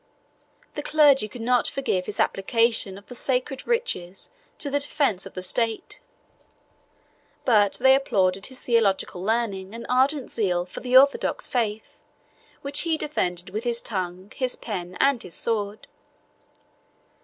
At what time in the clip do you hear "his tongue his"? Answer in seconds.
13.63-14.55